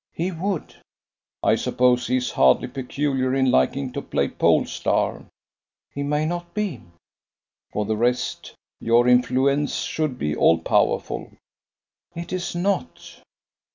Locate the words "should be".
9.81-10.35